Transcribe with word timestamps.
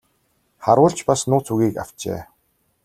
Харуул 0.67 0.93
ч 0.97 1.07
бас 1.11 1.21
нууц 1.29 1.47
үгийг 1.53 1.75
авчээ. 1.83 2.19